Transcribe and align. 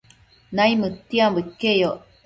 Naimëdtiambo 0.55 1.39
iqueyoc 1.45 2.01